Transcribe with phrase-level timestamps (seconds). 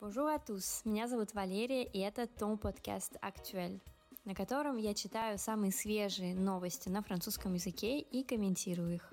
[0.00, 3.80] Bonjour à tous, меня зовут Валерия, и это Том подкаст «Актуэль»,
[4.24, 9.12] на котором я читаю самые свежие новости на французском языке и комментирую их.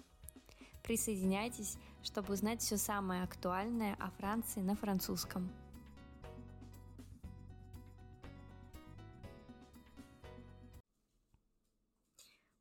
[0.83, 5.49] Присоединяйтесь, чтобы узнать все самое актуальное о Франции на французском.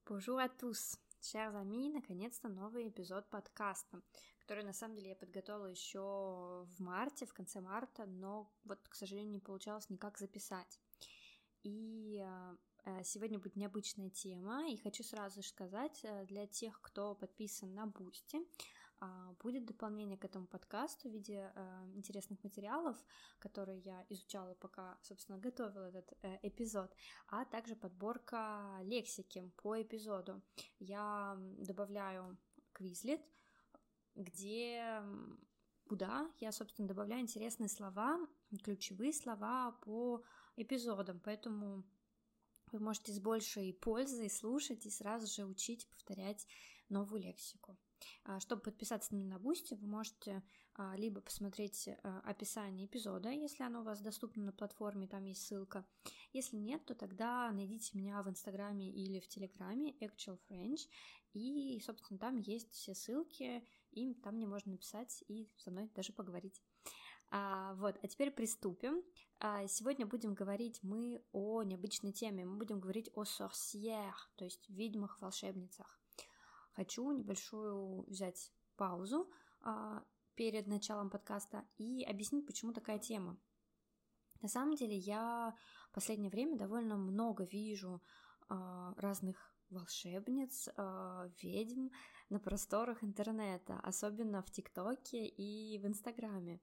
[0.07, 0.99] Bonjour à tous!
[1.21, 4.01] Chers amis, наконец-то новый эпизод подкаста,
[4.45, 8.95] который на самом деле я подготовила еще в марте, в конце марта, но вот, к
[8.95, 10.81] сожалению, не получалось никак записать.
[11.63, 12.57] И э,
[12.87, 17.75] Э, сегодня будет необычная тема, и хочу сразу же сказать, э, для тех, кто подписан
[17.75, 18.39] на Бусти,
[19.01, 22.96] а, будет дополнение к этому подкасту в виде э, интересных материалов,
[23.39, 26.95] которые я изучала, пока, собственно, готовила этот эпизод,
[27.26, 30.43] а также подборка лексики по эпизоду.
[30.79, 32.39] Я добавляю
[32.73, 33.20] Quizlet,
[34.14, 35.03] где
[35.89, 38.19] куда я, собственно, добавляю интересные слова,
[38.62, 40.25] ключевые слова по
[40.56, 41.84] эпизодам, поэтому
[42.73, 46.47] вы можете с большей пользой слушать и сразу же учить, повторять
[46.89, 47.77] новую лексику.
[48.25, 50.42] А, чтобы подписаться на Бусти, вы можете
[50.75, 55.47] а, либо посмотреть а, описание эпизода, если оно у вас доступно на платформе, там есть
[55.47, 55.87] ссылка.
[56.33, 60.89] Если нет, то тогда найдите меня в Инстаграме или в Телеграме Actual French,
[61.33, 66.12] и, собственно, там есть все ссылки, и там мне можно написать и со мной даже
[66.12, 66.62] поговорить.
[67.31, 69.03] А, вот, а теперь приступим.
[69.41, 72.45] А, сегодня будем говорить мы о необычной теме.
[72.45, 76.01] Мы будем говорить о sorcière, то есть ведьмах, волшебницах.
[76.73, 83.39] Хочу небольшую взять паузу а, перед началом подкаста и объяснить, почему такая тема.
[84.42, 85.55] На самом деле я
[85.91, 88.03] в последнее время довольно много вижу
[88.48, 91.89] а, разных волшебниц, э, ведьм
[92.30, 96.61] на просторах интернета, особенно в ТикТоке и в Инстаграме.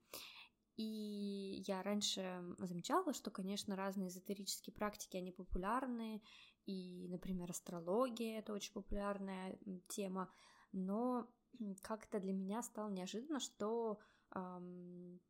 [0.76, 6.22] И я раньше замечала, что, конечно, разные эзотерические практики, они популярны,
[6.66, 9.58] и, например, астрология— это очень популярная
[9.88, 10.32] тема,
[10.72, 11.28] но
[11.82, 14.00] как-то для меня стало неожиданно, что
[14.34, 15.20] эм,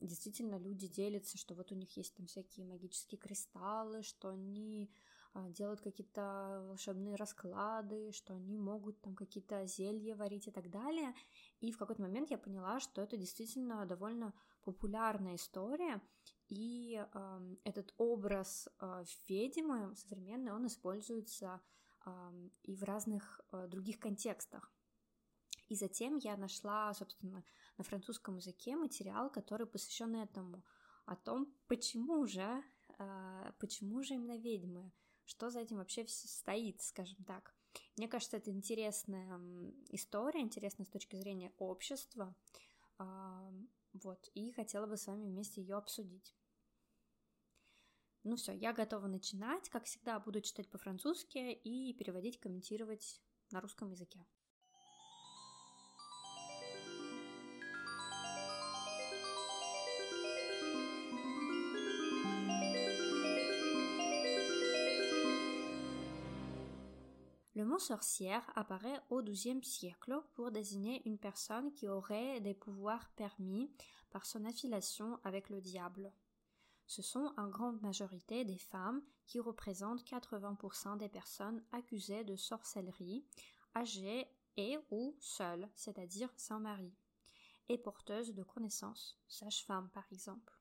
[0.00, 4.92] действительно люди делятся, что вот у них есть там всякие магические кристаллы, что они
[5.34, 11.14] делают какие-то волшебные расклады, что они могут там какие-то зелья варить и так далее.
[11.60, 16.00] И в какой-то момент я поняла, что это действительно довольно популярная история,
[16.48, 21.60] и э, этот образ э, ведьмы современный, он используется
[22.04, 22.10] э,
[22.64, 24.72] и в разных э, других контекстах.
[25.68, 27.44] И затем я нашла, собственно,
[27.78, 30.64] на французском языке материал, который посвящен этому,
[31.06, 32.64] о том, почему же,
[32.98, 34.90] э, почему же именно ведьмы,
[35.30, 37.54] что за этим вообще стоит, скажем так.
[37.96, 39.40] Мне кажется, это интересная
[39.90, 42.34] история, интересная с точки зрения общества,
[42.98, 43.04] э,
[43.92, 46.34] вот, и хотела бы с вами вместе ее обсудить.
[48.24, 49.70] Ну все, я готова начинать.
[49.70, 54.26] Как всегда, буду читать по-французски и переводить, комментировать на русском языке.
[67.59, 73.09] Le mot sorcière apparaît au XIIe siècle pour désigner une personne qui aurait des pouvoirs
[73.15, 73.71] permis
[74.11, 76.11] par son affiliation avec le diable.
[76.87, 83.25] Ce sont en grande majorité des femmes qui représentent 80% des personnes accusées de sorcellerie,
[83.75, 84.27] âgées
[84.57, 86.93] et ou seules, c'est-à-dire sans mari,
[87.69, 90.53] et porteuses de connaissances, sage-femme par exemple.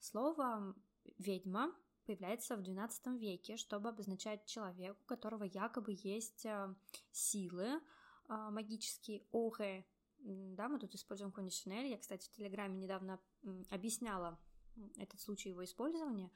[0.00, 0.74] Слово
[1.18, 1.70] ведьма
[2.05, 6.73] появляется в XII веке, чтобы обозначать человека, у которого якобы есть э,
[7.11, 7.81] силы
[8.29, 9.85] э, магические, оре.
[10.19, 11.85] Да, мы тут используем кондиционер.
[11.85, 13.19] Я, кстати, в Телеграме недавно
[13.69, 14.39] объясняла
[14.97, 16.31] этот случай его использования.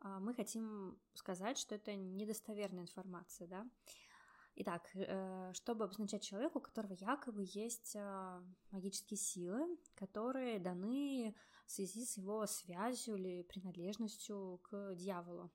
[0.00, 3.66] А, мы хотим сказать, что это недостоверная информация, да.
[4.54, 11.34] Итак, э, чтобы обозначать человека, у которого якобы есть э, магические силы, которые даны
[11.66, 15.50] в связи с его связью или принадлежностью к дьяволу.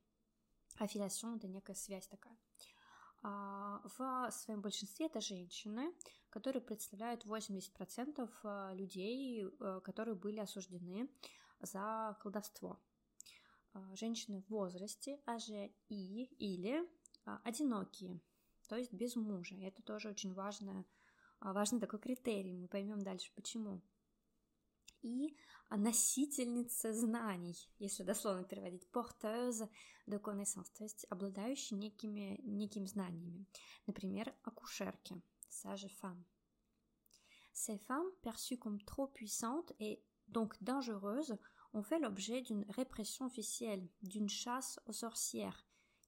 [0.80, 2.36] Аффилиацион— это некая связь такая.
[3.22, 5.94] А, в своем большинстве это женщины,
[6.32, 9.46] которые представляют 80% э, людей,
[9.84, 11.08] которые были осуждены
[11.60, 12.80] за колдовство.
[13.94, 16.90] Женщины в возрасте, АЖИ или
[17.44, 18.20] одинокие–
[18.68, 19.56] то есть без мужа.
[19.56, 20.86] И это тоже очень важное,
[21.40, 23.82] а, важный такой критерий, мы поймем дальше почему.
[25.02, 25.38] И
[25.70, 29.70] носительница знаний, если дословно переводить, porteuse
[30.08, 33.46] de connaissances, то есть обладающие некими, некими знаниями.
[33.86, 36.24] Например, акушерки, sage-femme.
[37.54, 41.38] Ces femmes, perçues comme trop puissantes et donc dangereuses,
[41.74, 45.67] ont fait l'objet d'une répression officielle, d'une chasse aux sorcières,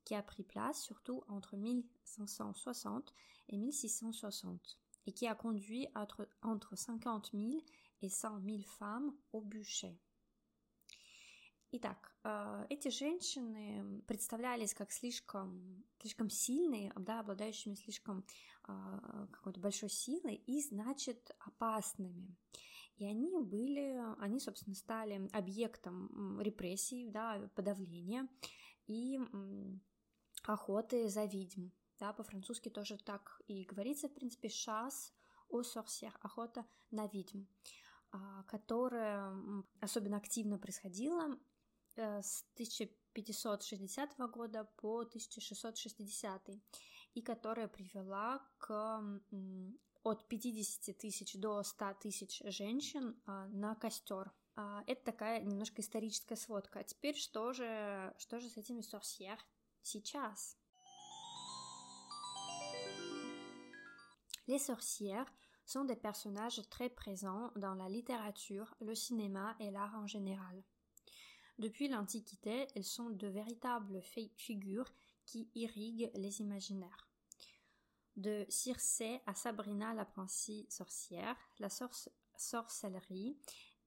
[0.10, 3.14] qui a pris place surtout entre 1560
[3.50, 7.62] et 1660, et qui a conduit entre, entre 50 000
[8.02, 10.00] и 100 000 femmes au bûcher.
[11.74, 12.16] Итак,
[12.72, 18.26] эти женщины представлялись как слишком, слишком сильные, да, обладающими слишком
[18.64, 22.36] какой-то большой силой и, значит, опасными.
[22.98, 28.28] И они были, они, собственно, стали объектом репрессий, да, подавления
[28.88, 29.20] и
[30.44, 31.70] охоты за ведьм.
[32.00, 35.14] Да, по-французски тоже так и говорится, в принципе, шас
[35.50, 37.46] о sorcières, охота на ведьм.
[38.12, 39.32] А, которая
[39.82, 41.38] особенно активно происходила
[41.96, 46.50] э, с 1560 года по 1660
[47.14, 49.02] и которая привела к
[50.04, 54.32] от 50 тысяч до 100 тысяч женщин а, на костер.
[54.56, 56.80] А, это такая немножко историческая сводка.
[56.80, 59.38] А теперь что же, что же с этими сорсьер
[59.89, 60.57] сейчас?
[64.47, 65.33] Les sorcières
[65.65, 70.63] sont des personnages très présents dans la littérature, le cinéma et l'art en général.
[71.59, 74.03] Depuis l'Antiquité, elles sont de véritables
[74.37, 74.93] figures
[75.25, 77.09] qui irriguent les imaginaires.
[78.17, 81.69] De Circé à Sabrina l'apprentie sorcière, la
[82.37, 83.39] sorcellerie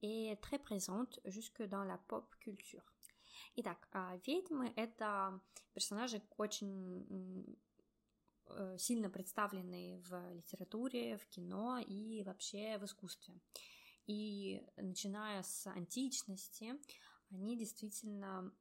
[0.02, 2.84] est très présente jusque dans la поп-культура.
[3.57, 3.89] Итак,
[4.27, 5.41] ведьмы— это
[5.75, 7.57] персонажи очень
[8.55, 13.35] Э, сильно представлены в литературе, в кино и вообще в искусстве.
[14.07, 16.75] И начиная с античности,
[17.31, 18.53] они действительно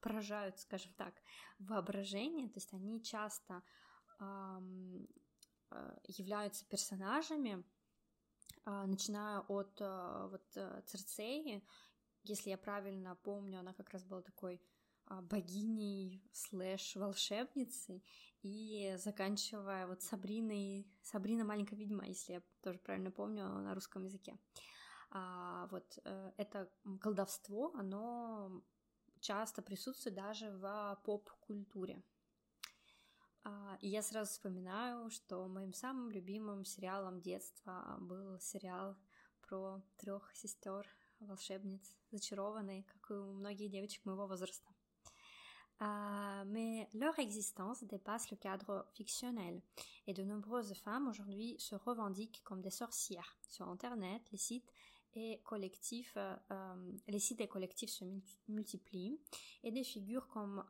[0.00, 1.14] поражают, скажем так,
[1.58, 3.62] воображение, то есть они часто
[4.20, 5.08] эм,
[6.04, 7.64] являются персонажами,
[8.66, 10.46] э, начиная от э, вот
[10.86, 11.66] Церцеи,
[12.24, 14.60] если я правильно помню, она как раз была такой
[15.22, 18.02] богиней слэш волшебницей
[18.42, 24.38] и заканчивая вот Сабриной, Сабрина маленькая ведьма, если я тоже правильно помню на русском языке.
[25.10, 28.62] А, вот э, это колдовство, оно
[29.20, 32.02] часто присутствует даже в поп-культуре.
[33.44, 38.96] А, и я сразу вспоминаю, что моим самым любимым сериалом детства был сериал
[39.42, 40.86] про трех сестер
[41.23, 44.69] волшебниц, зачарованной, как и у многих девочек моего возраста.
[45.81, 49.61] Euh, mais leur existence dépasse le cadre fictionnel
[50.07, 53.37] et de nombreuses femmes aujourd'hui se revendiquent comme des sorcières.
[53.47, 54.73] Sur Internet, les sites
[55.13, 58.03] et collectifs, euh, euh, les sites et collectifs se
[58.49, 59.21] multiplient
[59.63, 60.65] et des figures comme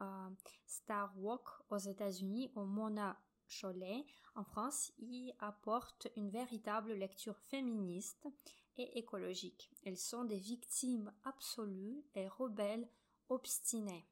[0.68, 4.06] Star Walk aux États-Unis ou Mona Chollet
[4.36, 8.28] en France y apportent une véritable lecture féministe
[8.76, 9.71] et écologique.
[9.85, 12.88] Elles sont des victimes absolues et rebelles
[13.29, 14.06] obstinées.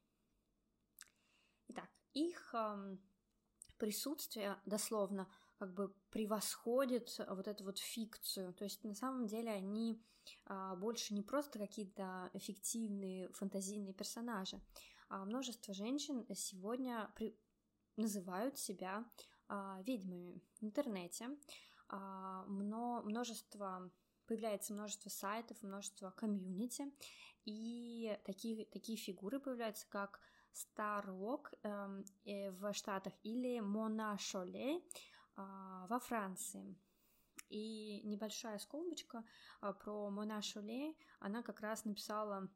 [1.68, 2.54] Итак, их
[3.78, 5.28] присутствие дословно
[5.58, 8.54] как бы превосходит вот эту вот фикцию.
[8.54, 10.00] То есть на самом деле они
[10.46, 14.60] а, больше не просто какие-то эффективные фантазийные персонажи,
[15.08, 17.36] а множество женщин сегодня при...
[17.96, 19.04] называют себя
[19.48, 21.28] а, ведьмами в интернете.
[21.88, 23.02] А, мно...
[23.02, 23.90] множество
[24.32, 26.90] появляется множество сайтов, множество комьюнити,
[27.44, 30.20] и такие, такие фигуры появляются, как
[30.54, 34.80] Старок э, в Штатах или Мона Шоле э,
[35.36, 36.78] во Франции.
[37.50, 39.22] И небольшая скобочка
[39.60, 42.48] э, про Мона Шоле, она как раз написала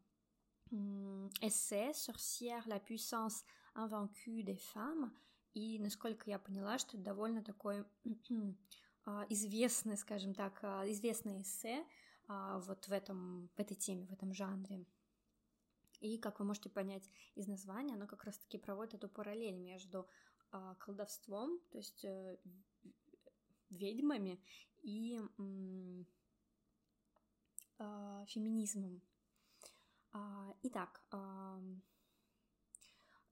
[1.43, 5.11] эссе «Sorcière, la puissance invaincue des femmes»,
[5.53, 7.85] и, насколько я поняла, что это довольно такой
[9.29, 11.87] известный, скажем так, известное эссе
[12.29, 14.85] вот в, этом, в этой теме, в этом жанре.
[16.01, 20.07] И, как вы можете понять из названия, оно как раз-таки проводит эту параллель между
[20.79, 22.39] колдовством, то есть э,
[23.71, 24.41] ведьмами
[24.83, 25.21] и
[28.27, 29.03] феминизмом.
[30.63, 31.03] Итак,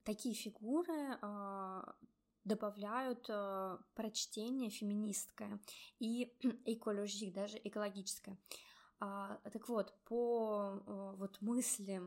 [0.03, 1.19] такие фигуры
[2.45, 5.61] добавляют э, прочтение феминистское
[5.99, 6.33] и
[6.65, 8.39] экологик, даже экологическое.
[9.01, 12.01] А, так вот, по вот мысли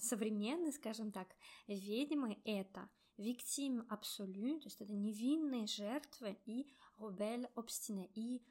[0.00, 1.28] современной, скажем так,
[1.68, 6.66] ведьмы это виктим абсолю, то есть это невинные жертвы и
[6.96, 8.42] робель обстине, и,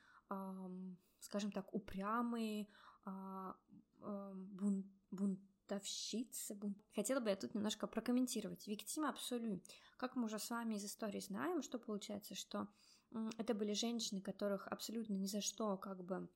[1.19, 2.67] скажем так, упрямые
[3.05, 3.55] а,
[3.97, 4.98] бун, бунтовщицы.
[6.55, 6.75] Бун...
[6.95, 8.67] Хотела бы я тут немножко прокомментировать.
[8.67, 9.61] Виктим абсолю.
[9.97, 12.67] Как мы уже с вами из истории знаем, что получается, что
[13.37, 16.29] это были женщины, которых абсолютно ни за что как бы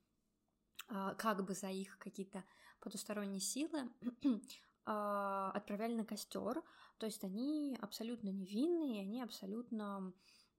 [0.87, 2.43] а, как бы за их какие-то
[2.79, 3.89] потусторонние силы
[4.85, 6.61] а, отправляли на костер.
[6.97, 10.13] То есть они абсолютно невинные, они абсолютно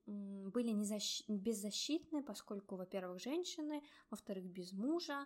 [0.05, 1.23] были незащ...
[1.27, 5.25] беззащитны, поскольку, во-первых, женщины, во-вторых, без мужа,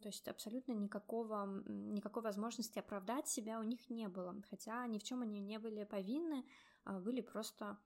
[0.00, 5.02] то есть абсолютно никакого, никакой возможности оправдать себя у них не было, хотя ни в
[5.02, 6.44] чем они не были повинны,
[6.84, 7.78] а были просто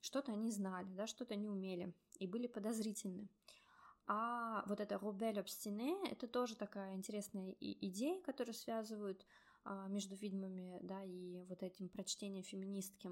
[0.00, 3.28] что-то они знали, да, что-то они умели и были подозрительны.
[4.06, 9.24] А вот это Робель Обстине— это тоже такая интересная идея, которую связывают
[9.64, 13.10] а, между ведьмами, да, и вот этим прочтением феминистки,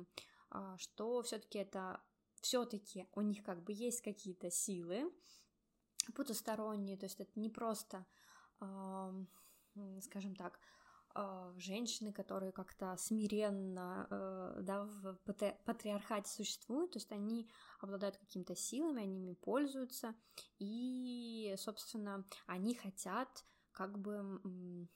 [0.51, 2.01] а, что все-таки это
[2.41, 5.13] все-таки у них как бы есть какие-то силы
[6.11, 8.07] потусторонние, то есть это не просто,
[10.01, 10.59] скажем так,
[11.13, 15.17] а, женщины, которые как-то смиренно э, да, в
[15.65, 17.51] патриархате существуют, то есть они
[17.81, 20.15] обладают какими-то силами, они ими пользуются,
[20.61, 24.41] и, собственно, они хотят как бы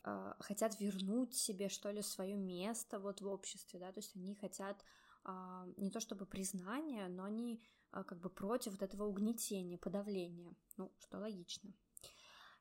[0.04, 4.37] э, хотят вернуть себе, что ли, свое место вот в обществе, да, то есть они
[4.37, 4.85] хотят
[5.25, 7.61] э, не то чтобы признания, но они
[7.93, 11.73] как бы против вот этого угнетения, подавления, ну, что логично.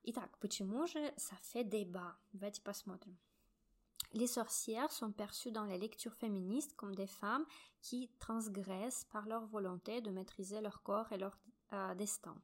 [0.04, 2.16] Итак, почему же ça fait débat?
[2.32, 3.18] Давайте посмотрим.
[4.14, 7.44] Les sorcières sont perçues dans les lectures féministes comme des femmes
[7.82, 11.38] qui transgressent par leur volonté de maîtriser leur corps et leur
[11.74, 12.40] euh, destin.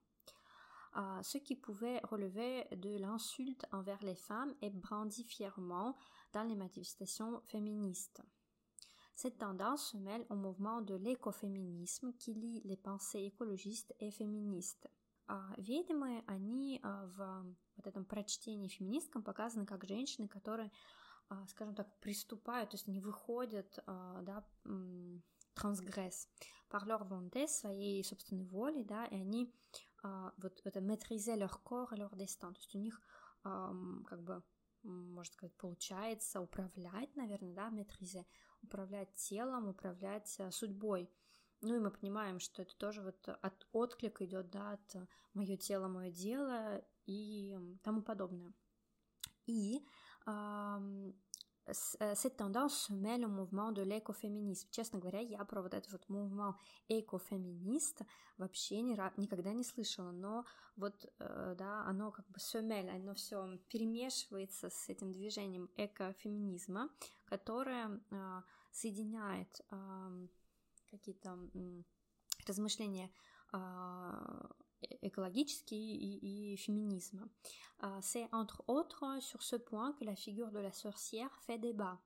[0.96, 5.96] Euh, ce qui pouvait relever de l'insulte envers les femmes est brandi fièrement
[6.32, 8.20] dans les manifestations féministes.
[9.21, 14.89] Cette tendance se mêle au mouvement de l'écoféminisme qui lie les pensées écologistes et féministes.
[15.57, 17.45] Ведьмы, они в
[17.75, 20.71] вот этом прочтении феминисткам показаны как женщины, которые
[21.27, 24.47] а, скажем так, приступают, то есть они выходят, а, да,
[25.53, 26.29] трансгресс,
[26.69, 29.53] par leur volonté, своей собственной волей, да, и они
[30.01, 33.01] а, вот это maîtriser leur corps et leur destin, то есть у них
[33.43, 34.41] как бы,
[34.83, 38.25] можно сказать, получается управлять, наверное, да, maîtriser,
[38.61, 41.09] управлять телом, управлять судьбой.
[41.61, 44.95] Ну и мы понимаем, что это тоже вот от отклик идет, да, от
[45.33, 48.53] мое тело, мое дело и тому подобное.
[49.45, 49.85] И
[51.73, 54.69] cette tendance se mêle au mouvement de l'écoféminisme.
[54.71, 56.55] Честно говоря, я про вот этот вот mouvement
[56.87, 58.01] экофеминист
[58.37, 60.45] вообще ни, никогда не слышала, но
[60.75, 66.89] вот, э, да, оно как бы se mêle, оно все перемешивается с этим движением экофеминизма,
[67.25, 70.27] которое э, соединяет э,
[70.89, 71.37] какие-то
[72.47, 73.11] размышления
[75.02, 77.28] écologiques et, féminisme.
[77.82, 82.00] Euh, c'est entre autres sur ce point que la figure de la sorcière fait débat.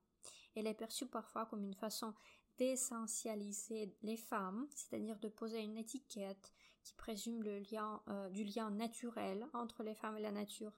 [0.55, 2.15] Elle est perçue parfois comme une façon
[2.57, 8.71] d'essentialiser les femmes, c'est-à-dire de poser une étiquette qui présume le lien, euh, du lien
[8.71, 10.73] naturel entre les femmes et la nature.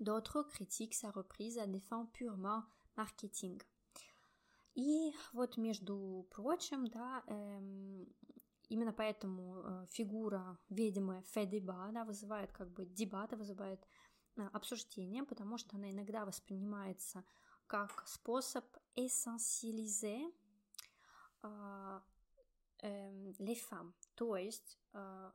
[0.00, 2.64] D'autres critiquent sa reprise à des fins purement
[2.96, 3.60] marketing.
[4.74, 8.06] И вот, между прочим, да, эм,
[8.69, 13.79] Именно поэтому э, фигура ведьмы Федиба да, вызывает как бы дебаты, вызывает
[14.35, 17.23] э, обсуждение, потому что она иногда воспринимается
[17.67, 20.31] как способ эссенциализе
[21.43, 22.01] э,
[22.83, 25.31] э, femmes, то есть э,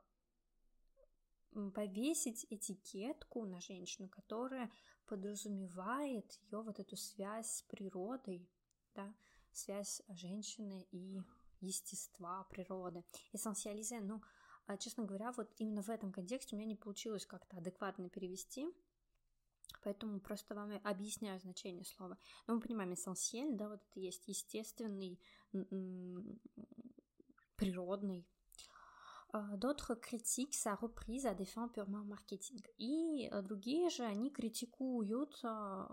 [1.75, 4.71] повесить этикетку на женщину, которая
[5.07, 8.49] подразумевает ее вот эту связь с природой,
[8.95, 9.15] да,
[9.53, 11.21] связь женщины и
[11.62, 13.04] естества, природы.
[13.33, 14.23] Эссенциализе, ну,
[14.66, 18.66] а, честно говоря, вот именно в этом контексте у меня не получилось как-то адекватно перевести,
[19.83, 22.19] поэтому просто вам объясняю значение слова.
[22.47, 25.21] Но мы понимаем, эссенциаль, да, вот это есть естественный,
[27.57, 28.26] природный.
[29.35, 32.62] А, d'autres critiquent sa reprise à des fins purement marketing.
[32.76, 35.37] И а, другие же, они критикуют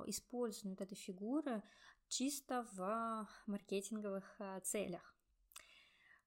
[0.08, 1.64] использование вот этой фигуры
[2.10, 5.19] чисто в маркетинговых целях.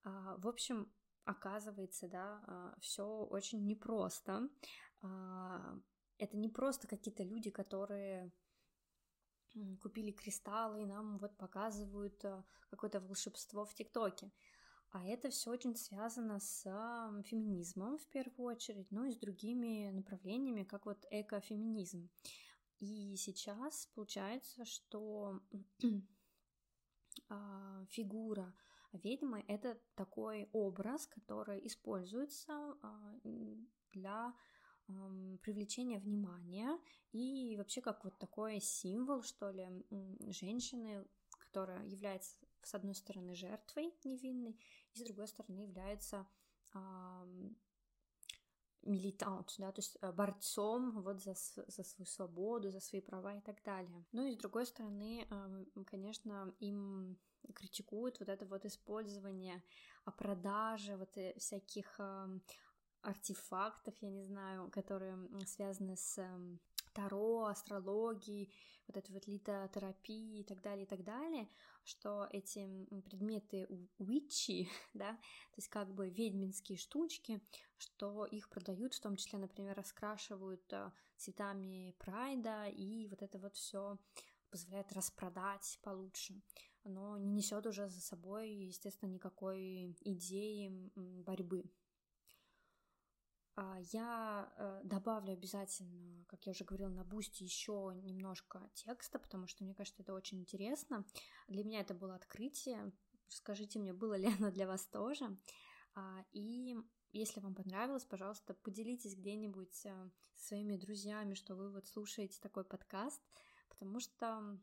[0.05, 0.93] А, в общем,
[1.25, 4.49] оказывается, да, а, все очень непросто.
[5.03, 5.79] А,
[6.19, 8.33] это не просто какие-то люди, которые
[9.83, 12.25] купили кристаллы и нам вот показывают
[12.71, 14.33] какое-то волшебство в ТикТоке.
[14.91, 16.63] А это все очень связано с
[17.25, 22.11] феминизмом в первую очередь, ну и с другими направлениями, как вот экофеминизм.
[22.79, 25.41] И сейчас получается, что
[27.89, 28.55] фигура
[28.93, 33.21] Ведьмы— это такой образ, который используется а,
[33.93, 34.35] для
[35.43, 36.79] привлечения внимания.
[37.13, 39.69] И вообще как вот такой символ, что ли,
[40.31, 41.07] женщины,
[41.39, 44.59] которая является с одной стороны жертвой невинной,
[44.95, 46.27] и с другой стороны является
[48.83, 53.41] милитант, да, то есть э, борцом вот за, за свою свободу, за свои права и
[53.41, 54.05] так далее.
[54.13, 55.27] Ну и с другой стороны,
[55.87, 57.19] конечно, им
[57.55, 59.63] критикуют вот это вот использование,
[60.17, 62.01] продажи вот э, всяких
[63.03, 66.25] артефактов, я не знаю, которые связаны с
[66.93, 68.53] Таро, астрологией,
[68.87, 71.49] вот этой вот литотерапией и так далее, и так далее,
[71.85, 73.67] что эти предметы
[73.99, 77.41] уичи, да, то есть как бы ведьминские штучки,
[77.77, 83.57] что их продают, в том числе, например, раскрашивают а, цветами прайда, и вот это вот
[83.57, 83.99] все
[84.51, 86.43] позволяет распродать получше.
[86.85, 91.65] но не несет уже за собой, естественно, никакой идеи борьбы
[93.93, 99.65] я э, добавлю обязательно, как я уже говорила, на бусте еще немножко текста, потому что
[99.65, 101.05] мне кажется, это очень интересно.
[101.49, 102.93] Для меня это было открытие.
[103.29, 105.37] Скажите мне, было ли оно для вас тоже?
[105.95, 106.77] А, и
[107.13, 112.65] если вам понравилось, пожалуйста, поделитесь где-нибудь э, со своими друзьями, что вы вот слушаете такой
[112.65, 113.21] подкаст,
[113.69, 114.59] потому что,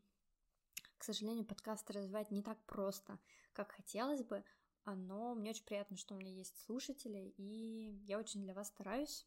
[0.98, 3.20] к сожалению, подкасты развивать не так просто,
[3.52, 4.44] как хотелось бы,
[4.86, 9.26] но мне очень приятно, что у меня есть слушатели, и я очень для вас стараюсь.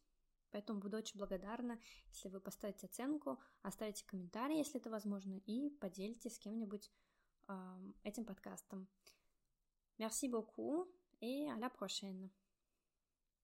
[0.50, 1.80] Поэтому буду очень благодарна,
[2.10, 6.92] если вы поставите оценку, оставите комментарий, если это возможно, и поделитесь с кем-нибудь
[7.48, 8.86] э, этим подкастом.
[9.98, 10.88] Merci beaucoup
[11.20, 12.30] et à la prochaine.